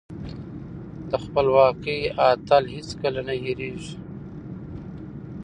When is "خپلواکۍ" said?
1.23-2.01